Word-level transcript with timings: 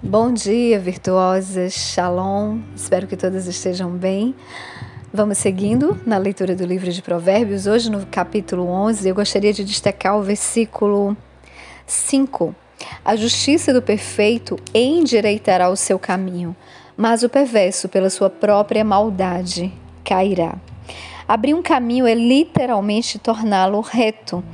Bom 0.00 0.32
dia, 0.32 0.78
virtuosas. 0.78 1.74
Shalom. 1.74 2.60
Espero 2.76 3.08
que 3.08 3.16
todas 3.16 3.48
estejam 3.48 3.90
bem. 3.90 4.32
Vamos 5.12 5.38
seguindo 5.38 6.00
na 6.06 6.16
leitura 6.16 6.54
do 6.54 6.64
livro 6.64 6.92
de 6.92 7.02
Provérbios. 7.02 7.66
Hoje, 7.66 7.90
no 7.90 8.06
capítulo 8.06 8.68
11, 8.68 9.08
eu 9.08 9.14
gostaria 9.14 9.52
de 9.52 9.64
destacar 9.64 10.16
o 10.16 10.22
versículo 10.22 11.16
5. 11.84 12.54
A 13.04 13.16
justiça 13.16 13.72
do 13.72 13.82
perfeito 13.82 14.56
endireitará 14.72 15.68
o 15.68 15.74
seu 15.74 15.98
caminho, 15.98 16.54
mas 16.96 17.24
o 17.24 17.28
perverso, 17.28 17.88
pela 17.88 18.08
sua 18.08 18.30
própria 18.30 18.84
maldade, 18.84 19.72
cairá. 20.04 20.54
Abrir 21.26 21.54
um 21.54 21.62
caminho 21.62 22.06
é 22.06 22.14
literalmente 22.14 23.18
torná-lo 23.18 23.80
reto, 23.80 24.44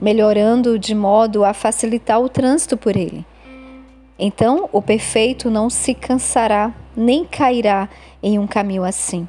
melhorando 0.00 0.78
de 0.78 0.94
modo 0.94 1.44
a 1.44 1.52
facilitar 1.52 2.18
o 2.22 2.28
trânsito 2.30 2.74
por 2.74 2.96
ele. 2.96 3.26
Então, 4.18 4.68
o 4.72 4.82
perfeito 4.82 5.48
não 5.48 5.70
se 5.70 5.94
cansará 5.94 6.74
nem 6.96 7.24
cairá 7.24 7.88
em 8.22 8.38
um 8.38 8.46
caminho 8.46 8.82
assim. 8.82 9.28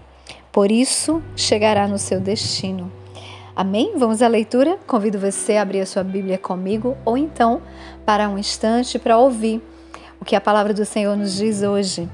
Por 0.52 0.72
isso, 0.72 1.22
chegará 1.36 1.88
no 1.88 2.00
seu 2.00 2.20
destino. 2.20 2.92
Amém? 3.56 3.94
Vamos 3.98 4.22
à 4.22 4.28
leitura? 4.28 4.80
Convido 4.88 5.20
você 5.20 5.58
a 5.58 5.62
abrir 5.62 5.82
a 5.82 5.86
sua 5.86 6.04
Bíblia 6.04 6.38
comigo 6.38 6.98
ou 7.06 7.18
então 7.18 7.62
para 8.06 8.28
um 8.30 8.38
instante 8.38 8.98
para 8.98 9.18
ouvir 9.18 9.62
o 10.20 10.26
que 10.26 10.36
a 10.36 10.42
palavra 10.42 10.74
do 10.74 10.86
Senhor 10.86 11.16
nos 11.16 11.36
diz 11.36 11.62
hoje. 11.62 12.10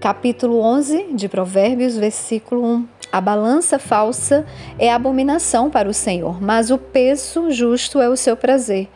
Capítulo 0.00 0.60
11 0.60 1.12
de 1.12 1.28
Provérbios, 1.28 1.96
versículo 1.96 2.64
1. 2.64 2.88
A 3.12 3.20
balança 3.20 3.78
falsa 3.78 4.44
é 4.78 4.92
abominação 4.92 5.70
para 5.70 5.88
o 5.88 5.94
Senhor, 5.94 6.42
mas 6.42 6.70
o 6.70 6.78
peso 6.78 7.50
justo 7.50 8.00
é 8.00 8.08
o 8.08 8.16
seu 8.16 8.36
prazer. 8.36 8.88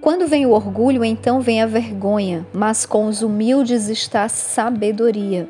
Quando 0.00 0.28
vem 0.28 0.46
o 0.46 0.52
orgulho, 0.52 1.04
então 1.04 1.40
vem 1.40 1.60
a 1.60 1.66
vergonha, 1.66 2.46
mas 2.52 2.86
com 2.86 3.06
os 3.06 3.20
humildes 3.20 3.88
está 3.88 4.24
a 4.24 4.28
sabedoria. 4.28 5.48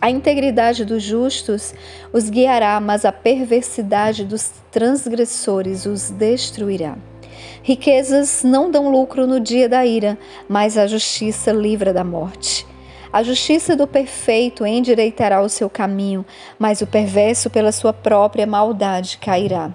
A 0.00 0.10
integridade 0.10 0.84
dos 0.84 1.02
justos 1.02 1.74
os 2.10 2.30
guiará, 2.30 2.80
mas 2.80 3.04
a 3.04 3.12
perversidade 3.12 4.24
dos 4.24 4.50
transgressores 4.70 5.84
os 5.84 6.10
destruirá. 6.10 6.96
Riquezas 7.62 8.42
não 8.42 8.70
dão 8.70 8.90
lucro 8.90 9.26
no 9.26 9.38
dia 9.38 9.68
da 9.68 9.84
ira, 9.84 10.18
mas 10.48 10.78
a 10.78 10.86
justiça 10.86 11.52
livra 11.52 11.92
da 11.92 12.02
morte. 12.02 12.66
A 13.12 13.22
justiça 13.22 13.76
do 13.76 13.86
perfeito 13.86 14.64
endireitará 14.64 15.42
o 15.42 15.48
seu 15.50 15.68
caminho, 15.68 16.24
mas 16.58 16.80
o 16.80 16.86
perverso, 16.86 17.50
pela 17.50 17.70
sua 17.70 17.92
própria 17.92 18.46
maldade, 18.46 19.18
cairá. 19.18 19.70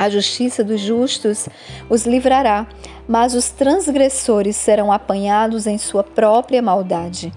A 0.00 0.08
justiça 0.08 0.64
dos 0.64 0.80
justos 0.80 1.46
os 1.90 2.06
livrará, 2.06 2.66
mas 3.06 3.34
os 3.34 3.50
transgressores 3.50 4.56
serão 4.56 4.90
apanhados 4.90 5.66
em 5.66 5.76
sua 5.76 6.02
própria 6.02 6.62
maldade. 6.62 7.30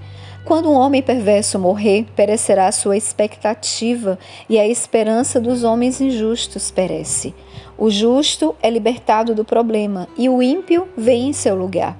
Quando 0.45 0.69
um 0.69 0.75
homem 0.75 1.01
perverso 1.01 1.59
morrer, 1.59 2.05
perecerá 2.15 2.67
a 2.67 2.71
sua 2.71 2.95
expectativa, 2.95 4.17
e 4.47 4.57
a 4.57 4.65
esperança 4.65 5.41
dos 5.41 5.65
homens 5.65 5.99
injustos 5.99 6.71
perece. 6.71 7.35
O 7.77 7.89
justo 7.89 8.55
é 8.63 8.69
libertado 8.69 9.35
do 9.35 9.43
problema, 9.43 10.07
e 10.17 10.29
o 10.29 10.41
ímpio 10.41 10.87
vem 10.95 11.27
em 11.27 11.33
seu 11.33 11.55
lugar. 11.57 11.97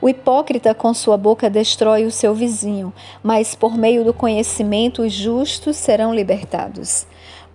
O 0.00 0.08
hipócrita 0.08 0.72
com 0.72 0.94
sua 0.94 1.16
boca 1.16 1.50
destrói 1.50 2.04
o 2.04 2.12
seu 2.12 2.32
vizinho, 2.32 2.92
mas 3.24 3.56
por 3.56 3.76
meio 3.76 4.04
do 4.04 4.14
conhecimento 4.14 5.02
os 5.02 5.12
justos 5.12 5.76
serão 5.76 6.14
libertados. 6.14 7.06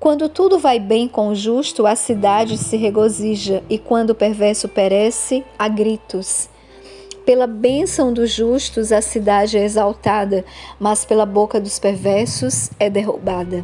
Quando 0.02 0.28
tudo 0.28 0.58
vai 0.58 0.80
bem 0.80 1.08
com 1.08 1.28
o 1.28 1.36
justo, 1.36 1.86
a 1.86 1.96
cidade 1.96 2.58
se 2.58 2.76
regozija, 2.76 3.64
e 3.70 3.78
quando 3.78 4.10
o 4.10 4.16
perverso 4.16 4.68
perece, 4.68 5.46
há 5.60 5.68
gritos. 5.68 6.50
Pela 7.24 7.46
bênção 7.46 8.12
dos 8.12 8.32
justos 8.32 8.92
a 8.92 9.00
cidade 9.00 9.60
é 9.60 9.64
exaltada, 9.64 10.44
mas 10.80 11.06
pela 11.06 11.24
boca 11.24 11.62
dos 11.62 11.78
perversos 11.78 12.72
é 12.80 12.90
derrubada. 12.90 13.64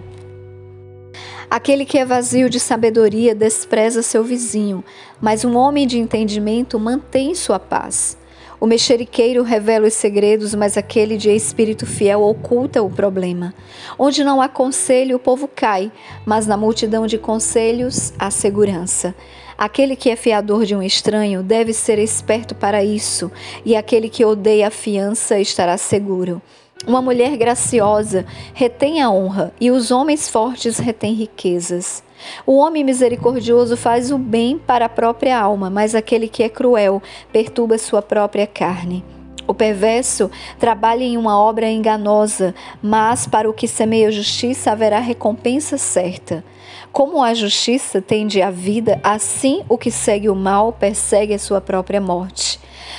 Aquele 1.50 1.85
que 1.85 1.97
é 1.97 2.06
vazio 2.06 2.51
de 2.51 2.59
sabedoria 2.59 3.34
despreza 3.34 4.03
seu 4.03 4.23
vizinho, 4.23 4.84
mas 5.19 5.44
um 5.44 5.57
homem 5.57 5.88
de 5.88 5.97
entendimento 5.97 6.79
mantém 6.79 7.34
sua 7.34 7.57
paz. 7.57 8.16
O 8.59 8.66
mexeriqueiro 8.66 9.44
revela 9.44 9.88
os 9.88 9.94
segredos, 9.94 10.56
mas 10.56 10.78
aquele 10.78 11.16
de 11.16 11.29
espírito 11.29 11.85
fiel 11.85 12.23
oculta 12.23 12.81
o 12.81 12.90
problema. 12.90 13.53
Onde 14.00 14.23
não 14.23 14.41
há 14.41 14.50
conselho, 14.50 15.18
o 15.18 15.19
povo 15.19 15.47
cai, 15.47 15.91
mas 16.25 16.47
na 16.47 16.57
multidão 16.57 17.06
de 17.06 17.19
conselhos 17.19 18.12
há 18.17 18.31
segurança. 18.31 19.13
Aquele 19.56 19.96
que 19.96 20.09
é 20.09 20.16
fiador 20.16 20.66
de 20.66 20.75
um 20.75 20.81
estranho 20.81 21.44
deve 21.44 21.72
ser 21.72 22.00
esperto 22.00 22.56
para 22.56 22.84
isso, 22.84 23.31
e 23.63 23.75
aquele 23.75 24.09
que 24.09 24.25
odeia 24.25 24.67
a 24.67 24.72
fiança 24.72 25.40
estará 25.40 25.78
seguro. 25.78 26.41
Uma 26.85 27.01
mulher 27.01 27.35
graciosa 27.35 28.25
retém 28.53 29.01
a 29.01 29.09
honra, 29.09 29.51
e 29.59 29.71
os 29.71 29.91
homens 29.91 30.29
fortes 30.29 30.77
retêm 30.77 31.13
riquezas. 31.13 32.03
O 32.45 32.57
homem 32.57 32.83
misericordioso 32.83 33.75
faz 33.75 34.11
o 34.11 34.17
bem 34.17 34.57
para 34.57 34.85
a 34.85 34.89
própria 34.89 35.39
alma, 35.39 35.69
mas 35.69 35.95
aquele 35.95 36.27
que 36.27 36.43
é 36.43 36.49
cruel 36.49 37.01
perturba 37.31 37.77
sua 37.77 38.01
própria 38.01 38.47
carne. 38.47 39.03
O 39.47 39.53
perverso 39.53 40.29
trabalha 40.59 41.03
em 41.03 41.17
uma 41.17 41.39
obra 41.39 41.69
enganosa, 41.69 42.53
mas 42.81 43.25
para 43.25 43.49
o 43.49 43.53
que 43.53 43.67
semeia 43.67 44.11
justiça 44.11 44.71
haverá 44.71 44.99
recompensa 44.99 45.77
certa. 45.77 46.43
Como 46.91 47.23
a 47.23 47.33
justiça 47.33 48.01
tende 48.01 48.41
à 48.41 48.49
vida, 48.49 48.99
assim 49.03 49.63
o 49.69 49.77
que 49.77 49.89
segue 49.89 50.29
o 50.29 50.35
mal 50.35 50.73
persegue 50.73 51.33
a 51.33 51.39
sua 51.39 51.61
própria 51.61 52.01
morte. 52.01 52.47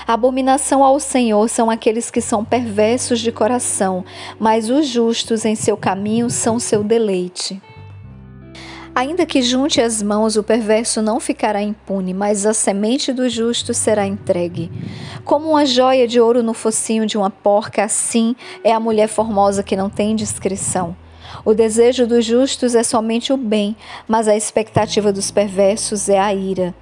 Abominação 0.09 0.83
ao 0.83 0.99
Senhor 0.99 1.51
são 1.51 1.69
aqueles 1.69 2.11
que 2.11 2.23
são 2.23 2.43
perversos 2.43 3.21
de 3.21 3.31
coração, 3.31 4.03
mas 4.41 4.71
os 4.71 4.87
justos 4.87 5.45
em 5.45 5.55
seu 5.55 5.77
caminho 5.77 6.31
são 6.31 6.59
seu 6.59 6.83
deleite. 6.83 7.61
Ainda 8.95 9.27
que 9.27 9.43
junte 9.43 9.83
as 9.83 10.03
mãos, 10.03 10.35
o 10.39 10.43
perverso 10.43 11.03
não 11.03 11.21
ficará 11.21 11.61
impune, 11.61 12.15
mas 12.15 12.47
a 12.47 12.55
semente 12.55 13.13
do 13.13 13.29
justo 13.29 13.75
será 13.75 14.07
entregue. 14.07 14.73
Como 15.27 15.51
uma 15.51 15.67
joia 15.67 16.09
de 16.09 16.19
ouro 16.19 16.43
no 16.43 16.55
focinho 16.55 17.05
de 17.05 17.19
uma 17.19 17.29
porca, 17.29 17.85
assim 17.85 18.35
é 18.65 18.73
a 18.73 18.81
mulher 18.81 19.09
formosa 19.09 19.63
que 19.63 19.77
não 19.77 19.91
tem 19.91 20.17
discrição. 20.17 20.97
O 21.45 21.53
desejo 21.53 22.07
dos 22.07 22.25
justos 22.25 22.75
é 22.75 22.83
somente 22.83 23.31
o 23.31 23.37
bem, 23.37 23.77
mas 24.09 24.27
a 24.27 24.35
expectativa 24.35 25.13
dos 25.13 25.31
perversos 25.31 26.09
é 26.09 26.19
a 26.19 26.33
ira. 26.33 26.75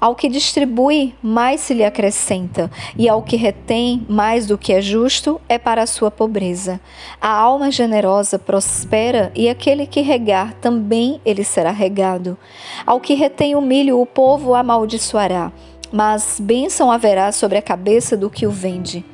Ao 0.00 0.14
que 0.14 0.28
distribui, 0.28 1.14
mais 1.22 1.60
se 1.60 1.74
lhe 1.74 1.84
acrescenta, 1.84 2.70
e 2.96 3.08
ao 3.08 3.22
que 3.22 3.36
retém 3.36 4.04
mais 4.08 4.46
do 4.46 4.58
que 4.58 4.72
é 4.72 4.80
justo, 4.80 5.40
é 5.48 5.58
para 5.58 5.82
a 5.82 5.86
sua 5.86 6.10
pobreza. 6.10 6.80
A 7.20 7.28
alma 7.28 7.70
generosa 7.70 8.38
prospera, 8.38 9.32
e 9.34 9.48
aquele 9.48 9.86
que 9.86 10.00
regar, 10.00 10.54
também 10.54 11.20
ele 11.24 11.44
será 11.44 11.70
regado. 11.70 12.36
Ao 12.84 13.00
que 13.00 13.14
retém 13.14 13.54
o 13.54 13.60
milho, 13.60 14.00
o 14.00 14.06
povo 14.06 14.54
amaldiçoará, 14.54 15.52
mas 15.92 16.38
bênção 16.40 16.90
haverá 16.90 17.30
sobre 17.32 17.58
a 17.58 17.62
cabeça 17.62 18.16
do 18.16 18.30
que 18.30 18.46
o 18.46 18.50
vende. 18.50 19.04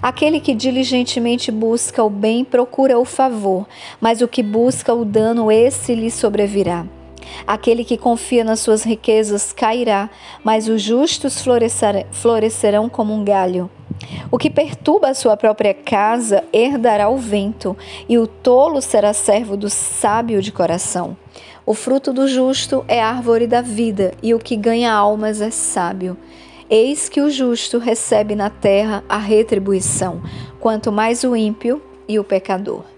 Aquele 0.00 0.40
que 0.40 0.54
diligentemente 0.54 1.50
busca 1.50 2.02
o 2.02 2.10
bem 2.10 2.44
procura 2.44 2.98
o 2.98 3.04
favor, 3.04 3.66
mas 4.00 4.20
o 4.20 4.28
que 4.28 4.42
busca 4.42 4.92
o 4.92 5.04
dano, 5.04 5.50
esse 5.50 5.94
lhe 5.94 6.10
sobrevirá. 6.10 6.84
Aquele 7.46 7.84
que 7.84 7.96
confia 7.96 8.44
nas 8.44 8.60
suas 8.60 8.82
riquezas 8.82 9.52
cairá, 9.52 10.08
mas 10.44 10.68
os 10.68 10.82
justos 10.82 11.42
florescerão 12.12 12.88
como 12.88 13.14
um 13.14 13.24
galho. 13.24 13.70
O 14.30 14.38
que 14.38 14.50
perturba 14.50 15.08
a 15.08 15.14
sua 15.14 15.36
própria 15.36 15.74
casa 15.74 16.44
herdará 16.52 17.08
o 17.08 17.16
vento, 17.16 17.76
e 18.08 18.18
o 18.18 18.26
tolo 18.26 18.80
será 18.80 19.12
servo 19.12 19.56
do 19.56 19.68
sábio 19.68 20.40
de 20.40 20.50
coração. 20.50 21.16
O 21.64 21.74
fruto 21.74 22.12
do 22.12 22.26
justo 22.26 22.84
é 22.88 23.00
árvore 23.00 23.46
da 23.46 23.60
vida, 23.60 24.14
e 24.22 24.34
o 24.34 24.38
que 24.38 24.56
ganha 24.56 24.92
almas 24.92 25.40
é 25.40 25.50
sábio. 25.50 26.16
Eis 26.68 27.08
que 27.08 27.20
o 27.20 27.30
justo 27.30 27.78
recebe 27.78 28.34
na 28.34 28.48
terra 28.48 29.04
a 29.08 29.18
retribuição, 29.18 30.22
quanto 30.58 30.90
mais 30.90 31.22
o 31.22 31.36
ímpio 31.36 31.82
e 32.08 32.18
o 32.18 32.24
pecador. 32.24 32.91